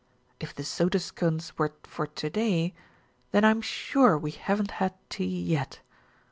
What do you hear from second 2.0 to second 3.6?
to day, then I